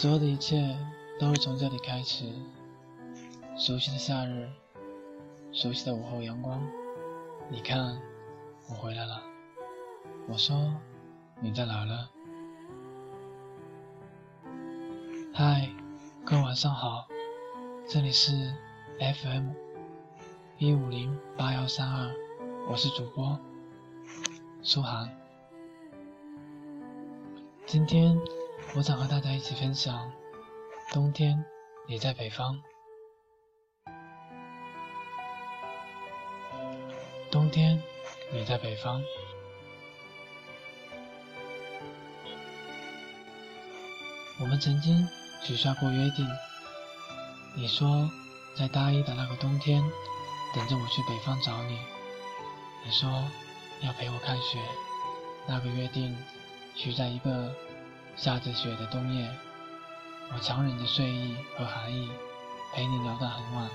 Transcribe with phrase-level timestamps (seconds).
[0.00, 0.78] 所有的一切
[1.18, 2.32] 都是从这里开始。
[3.56, 4.48] 熟悉的夏日，
[5.50, 6.64] 熟悉的午后阳光。
[7.50, 8.00] 你看，
[8.68, 9.20] 我回来了。
[10.28, 10.72] 我说，
[11.40, 12.08] 你在哪呢？
[15.34, 15.68] 嗨，
[16.24, 17.08] 各位晚上好，
[17.88, 18.54] 这里是
[19.00, 19.48] FM
[20.58, 22.08] 一五零八幺三二，
[22.70, 23.36] 我是主播
[24.62, 25.10] 苏涵。
[27.66, 28.16] 今天
[28.74, 30.12] 我想和大家一起分享，
[30.92, 31.44] 冬天
[31.88, 32.62] 你在北方。
[37.30, 37.82] 冬天
[38.30, 39.02] 你在北方。
[44.38, 45.08] 我们曾经
[45.42, 46.28] 许下过约定，
[47.56, 48.08] 你说
[48.56, 49.82] 在大一的那个冬天，
[50.54, 51.78] 等着我去北方找你。
[52.84, 53.10] 你说
[53.80, 54.58] 要陪我看雪，
[55.46, 56.16] 那个约定。
[56.76, 57.52] 许在一个
[58.18, 59.30] 下着雪的冬夜，
[60.34, 62.10] 我强忍着睡意和寒意，
[62.74, 63.70] 陪你聊到很晚，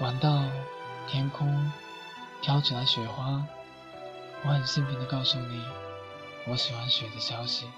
[0.00, 0.42] 晚到
[1.06, 1.70] 天空
[2.40, 3.46] 飘起了雪花，
[4.44, 5.62] 我很兴奋地告诉你
[6.48, 7.68] 我喜欢雪的消息。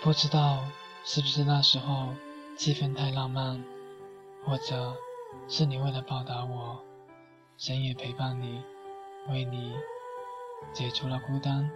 [0.00, 0.64] 不知道
[1.04, 2.14] 是不是那时候
[2.56, 3.62] 气氛太浪漫，
[4.46, 4.96] 或者
[5.48, 6.82] 是你为了报答我，
[7.58, 8.62] 深夜陪伴你，
[9.28, 9.74] 为你。
[10.74, 11.68] 解除了孤单，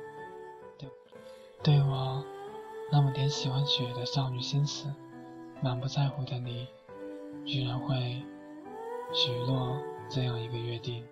[1.62, 2.24] 对我
[2.92, 4.92] 那么点喜欢雪的少女心思
[5.62, 6.68] 满不在乎的你，
[7.46, 8.22] 居然会
[9.12, 9.78] 许诺
[10.10, 11.04] 这样一个约定。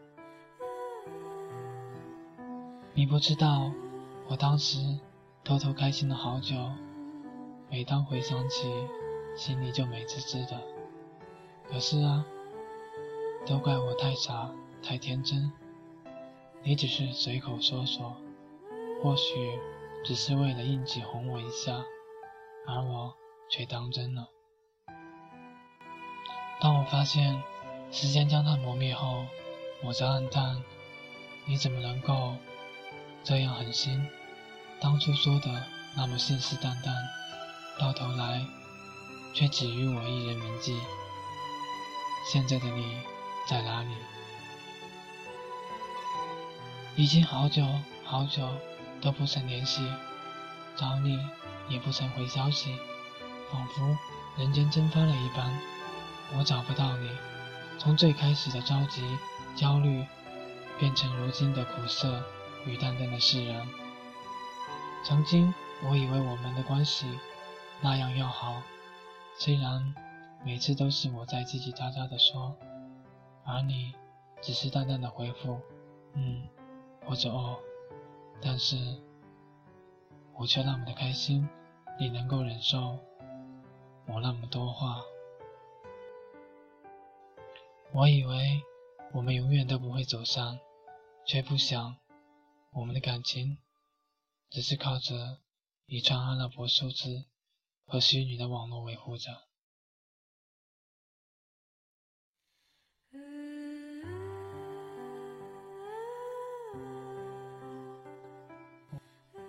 [2.95, 3.73] 你不知道，
[4.29, 4.79] 我当时
[5.43, 6.55] 偷偷开心了好久，
[7.71, 8.71] 每当回想起，
[9.35, 10.61] 心里就美滋滋的。
[11.71, 12.27] 可是啊，
[13.47, 14.51] 都怪我太傻
[14.83, 15.51] 太天真。
[16.63, 18.15] 你只是随口说说，
[19.03, 19.59] 或许
[20.05, 21.73] 只是为了应景哄我一下，
[22.67, 23.15] 而我
[23.49, 24.29] 却当真了。
[26.61, 27.43] 当我发现
[27.93, 29.27] 时间将它磨灭后，
[29.85, 30.63] 我在暗叹：
[31.45, 32.35] 你怎么能够
[33.23, 34.05] 这样狠心？
[34.81, 36.93] 当初说的那么信誓旦旦，
[37.79, 38.45] 到头来
[39.35, 40.81] 却只与我一人铭记。
[42.25, 43.01] 现在的你
[43.47, 43.95] 在哪里？
[46.97, 47.65] 已经好久
[48.05, 48.47] 好久
[49.03, 49.87] 都不曾联系，
[50.77, 51.19] 找你
[51.69, 52.79] 也不曾回消息，
[53.51, 53.99] 仿佛
[54.39, 55.53] 人间蒸发了一般。
[56.39, 57.11] 我找不到你，
[57.79, 59.03] 从最开始的着急、
[59.57, 60.07] 焦虑，
[60.79, 62.23] 变成如今的苦涩
[62.65, 63.69] 与淡淡的释然。
[65.05, 65.53] 曾经
[65.83, 67.19] 我以为我们的关系
[67.81, 68.63] 那样要好，
[69.37, 69.95] 虽然
[70.45, 72.57] 每次都是我在叽叽喳喳的说，
[73.45, 73.93] 而你
[74.41, 75.61] 只是淡淡的回复
[76.15, 76.49] ：“嗯。”
[77.05, 77.59] 或者哦，
[78.43, 78.77] 但是
[80.35, 81.49] 我却那么的开心，
[81.99, 82.99] 你能够忍受
[84.09, 85.01] 我那么多话。
[87.93, 88.63] 我以为
[89.13, 90.59] 我们永远都不会走散，
[91.25, 91.97] 却不想
[92.73, 93.59] 我们的感情
[94.51, 95.39] 只是靠着
[95.87, 97.27] 一串阿拉伯数字
[97.87, 99.52] 和虚拟的网络维护着。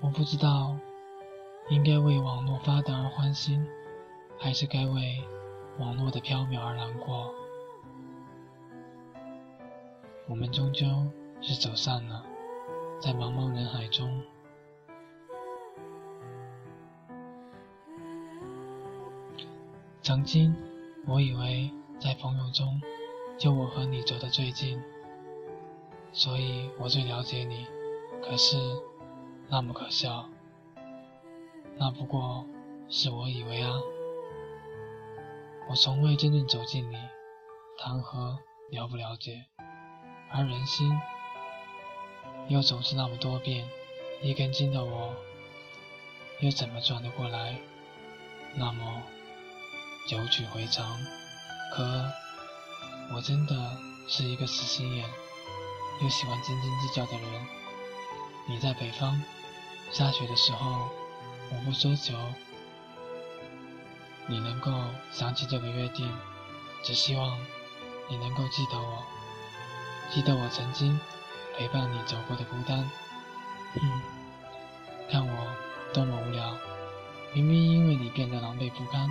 [0.04, 0.76] 我不知道
[1.70, 3.66] 应该为网络发达而欢心，
[4.38, 5.24] 还是该为
[5.80, 7.34] 网络的缥缈而难过。
[10.28, 10.86] 我们终究
[11.42, 12.22] 是走散了，
[13.00, 14.22] 在茫茫人海中。
[20.02, 20.54] 曾经，
[21.08, 22.82] 我以为在朋友中，
[23.38, 24.84] 就我和你走得最近，
[26.12, 27.66] 所以我最了解你。
[28.22, 28.58] 可是。
[29.54, 30.28] 那么可笑，
[31.78, 32.44] 那不过
[32.90, 33.72] 是我以为啊。
[35.70, 36.98] 我从未真正走进你，
[37.78, 38.40] 谈何
[38.72, 39.46] 了不了解？
[40.32, 41.00] 而人心
[42.48, 43.70] 又总是那么多变，
[44.24, 45.14] 一根筋的我，
[46.40, 47.56] 又怎么转得过来？
[48.56, 49.04] 那么
[50.08, 50.98] 九曲回肠，
[51.76, 52.12] 可
[53.16, 53.78] 我真的
[54.08, 55.08] 是一个死心眼，
[56.02, 57.46] 又喜欢斤斤计较的人。
[58.48, 59.22] 你在北方
[59.94, 60.90] 下雪的时候，
[61.52, 62.16] 我不奢求
[64.26, 64.72] 你能够
[65.12, 66.12] 想起这个约定，
[66.82, 67.38] 只希望
[68.10, 69.04] 你能够记得我，
[70.10, 71.00] 记得我曾经
[71.56, 72.90] 陪伴你走过的孤单。
[73.76, 74.02] 嗯，
[75.12, 75.48] 看我
[75.94, 76.58] 多么无聊，
[77.36, 79.08] 明明因为你变得狼狈不堪，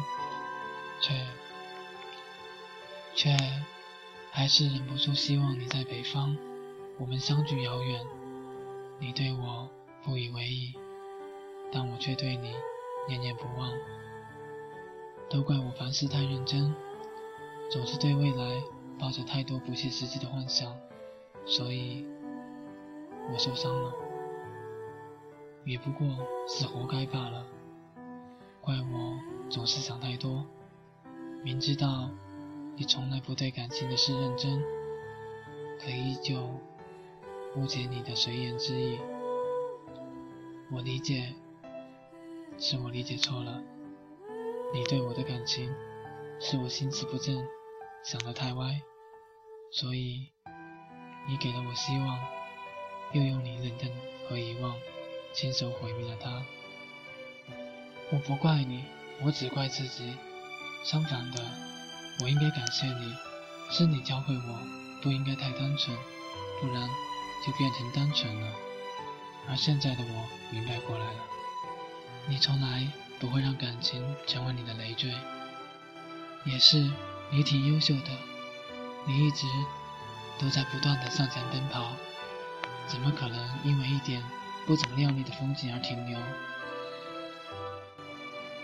[1.00, 1.14] 却
[3.14, 3.36] 却
[4.32, 6.36] 还是忍不住希望你在北方，
[6.98, 8.04] 我们相距遥远。
[8.98, 9.70] 你对我
[10.04, 10.74] 不以为意，
[11.72, 12.54] 但我却对你
[13.08, 13.72] 念念不忘。
[15.30, 16.74] 都怪我凡事太认真，
[17.70, 18.62] 总是对未来
[18.98, 20.76] 抱着太多不切实际的幻想，
[21.46, 22.04] 所以
[23.32, 23.92] 我受伤了。
[25.64, 26.06] 也不过
[26.48, 27.46] 是活该罢了。
[28.60, 29.18] 怪我
[29.48, 30.44] 总是想太多，
[31.42, 32.10] 明知道
[32.76, 34.62] 你从来不对感情的事认真，
[35.80, 36.42] 可依旧
[37.56, 38.98] 误解你的随言之意。
[40.74, 41.34] 我理解，
[42.58, 43.62] 是我理解错了。
[44.72, 45.70] 你对我的感情，
[46.40, 47.46] 是我心思不正，
[48.02, 48.80] 想得太歪，
[49.70, 50.28] 所以
[51.28, 52.18] 你给了我希望，
[53.12, 53.90] 又用你冷淡
[54.26, 54.74] 和遗忘，
[55.34, 56.42] 亲手毁灭了它。
[58.10, 58.82] 我不怪你，
[59.22, 60.16] 我只怪自己。
[60.84, 61.38] 相反的，
[62.22, 63.14] 我应该感谢你，
[63.70, 64.58] 是你教会我
[65.02, 65.94] 不应该太单纯，
[66.62, 66.88] 不然
[67.44, 68.52] 就变成单纯了。
[69.48, 71.20] 而现在的我明白过来了，
[72.28, 72.86] 你从来
[73.18, 75.12] 不会让感情成为你的累赘。
[76.44, 76.90] 也是
[77.30, 78.10] 你挺优秀的，
[79.06, 79.46] 你一直
[80.38, 81.92] 都在不断的向前奔跑，
[82.86, 84.22] 怎么可能因为一点
[84.66, 86.18] 不怎么亮丽的风景而停留？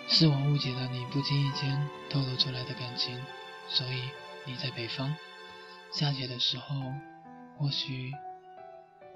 [0.08, 3.20] 是我误解了你不经意间透露出来的感情，
[3.68, 4.02] 所以
[4.44, 5.14] 你在北方
[5.92, 6.76] 下雪的时候，
[7.58, 8.12] 或许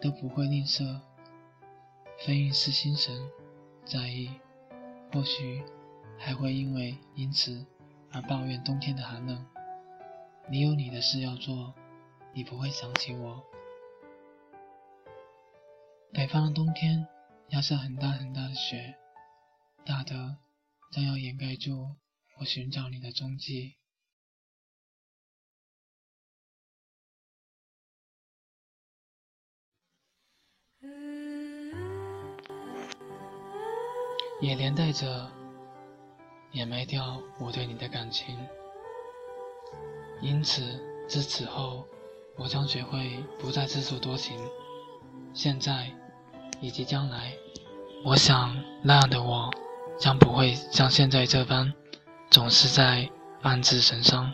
[0.01, 1.01] 都不会吝啬。
[2.25, 3.29] 飞运是心神
[3.85, 4.31] 在意，
[5.13, 5.61] 或许
[6.17, 7.67] 还会因为因此
[8.13, 9.45] 而抱怨冬天的寒冷。
[10.49, 11.75] 你有你的事要做，
[12.33, 13.43] 你不会想起我。
[16.13, 17.09] 北方的冬天
[17.49, 18.95] 要下很大很大的雪，
[19.85, 20.37] 大的
[20.93, 21.97] 将要掩盖住
[22.39, 23.75] 我寻找你的踪迹。
[34.43, 35.31] 也连带着
[36.51, 38.37] 掩埋掉我对你的感情，
[40.21, 40.61] 因此
[41.07, 41.87] 自此后，
[42.37, 44.37] 我将学会不再自作多情。
[45.33, 45.89] 现在
[46.61, 47.33] 以及将来，
[48.05, 49.49] 我想那样的我
[49.97, 51.73] 将不会像现在这般，
[52.29, 53.09] 总是在
[53.43, 54.29] 暗自神伤。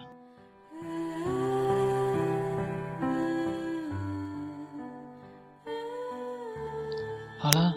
[7.39, 7.75] 好了，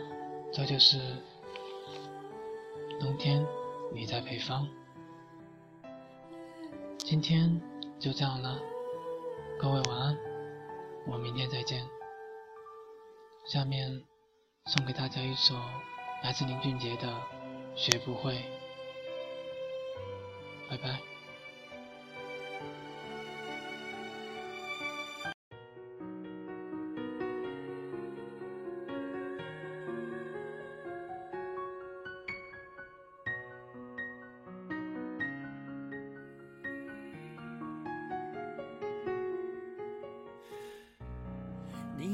[0.53, 0.97] 这就是。
[3.01, 3.43] 冬天，
[3.91, 4.69] 你在北方。
[6.99, 7.59] 今天
[7.99, 8.59] 就这样了，
[9.59, 10.17] 各位晚安，
[11.07, 11.83] 我明天再见。
[13.47, 14.03] 下面
[14.67, 15.55] 送给大家一首
[16.21, 17.07] 来自林俊杰的
[17.75, 18.35] 《学不会》，
[20.69, 21.10] 拜拜。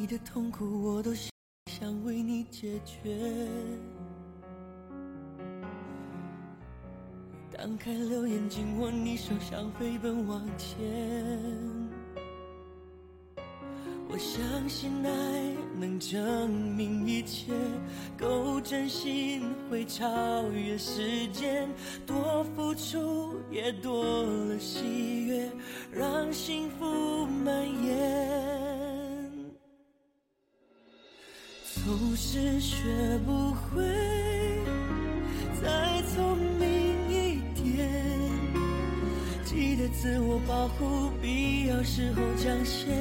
[0.09, 3.13] 你的痛苦我都想为你解决。
[7.51, 10.80] 当开了眼睛，握你手，想飞奔往前。
[14.07, 15.11] 我相信爱
[15.78, 17.52] 能证明一切，
[18.18, 21.69] 够真心会超越时间，
[22.06, 25.52] 多付出也多了喜悦，
[25.92, 28.67] 让幸福蔓延。
[31.85, 32.75] 总是学
[33.25, 33.83] 不会
[35.61, 36.67] 再聪明
[37.09, 37.89] 一点，
[39.45, 42.97] 记得自我保护，必要时候讲先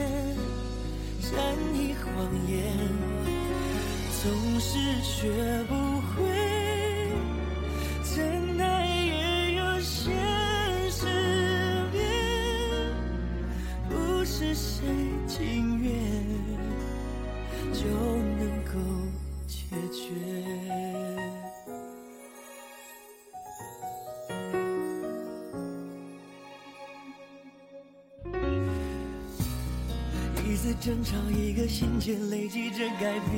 [1.21, 1.35] 善
[1.75, 2.07] 意谎
[2.49, 2.63] 言。
[4.23, 5.31] 总是学
[5.69, 6.15] 不会
[8.03, 10.15] 真爱也有现
[10.91, 11.07] 实
[11.93, 11.97] 面，
[13.89, 14.85] 不是谁
[15.29, 15.93] 情愿
[30.67, 33.37] 次争吵，一个心结，累积着改变。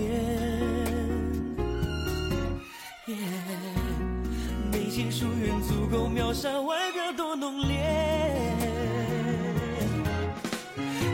[4.72, 7.76] 内心疏远足够秒杀外表多浓烈，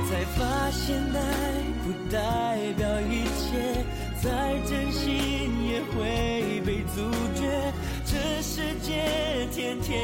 [0.09, 1.19] 才发现爱
[1.83, 3.85] 不代表一切。
[4.23, 5.11] 再真心
[5.67, 7.73] 也会被阻绝，
[8.07, 10.01] 这世界天天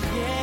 [0.00, 0.41] 保